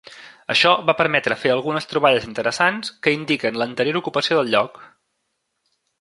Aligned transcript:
Això 0.53 0.69
va 0.89 0.95
permetre 1.01 1.37
fer 1.41 1.51
algunes 1.55 1.87
troballes 1.91 2.25
interessants 2.29 2.91
que 3.05 3.15
indiquen 3.19 3.63
l'anterior 3.63 4.01
ocupació 4.03 4.39
del 4.41 4.51
lloc. 4.55 4.85